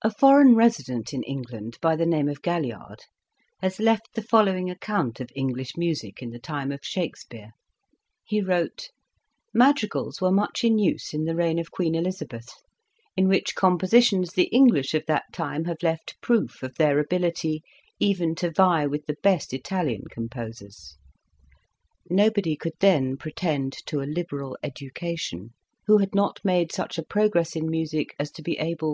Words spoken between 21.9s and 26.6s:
Nobody could then pretend to a liberal education, who had not